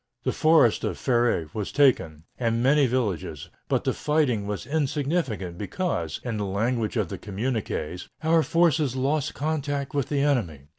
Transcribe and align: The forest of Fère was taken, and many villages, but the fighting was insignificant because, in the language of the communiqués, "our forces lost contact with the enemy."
The 0.23 0.31
forest 0.31 0.83
of 0.83 0.97
Fère 0.97 1.53
was 1.53 1.71
taken, 1.71 2.23
and 2.39 2.63
many 2.63 2.87
villages, 2.87 3.51
but 3.67 3.83
the 3.83 3.93
fighting 3.93 4.47
was 4.47 4.65
insignificant 4.65 5.59
because, 5.59 6.19
in 6.23 6.37
the 6.37 6.45
language 6.47 6.97
of 6.97 7.09
the 7.09 7.19
communiqués, 7.19 8.07
"our 8.23 8.41
forces 8.41 8.95
lost 8.95 9.35
contact 9.35 9.93
with 9.93 10.09
the 10.09 10.21
enemy." 10.21 10.61